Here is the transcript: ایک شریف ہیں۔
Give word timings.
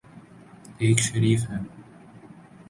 ایک 0.77 0.99
شریف 0.99 1.49
ہیں۔ 1.49 1.63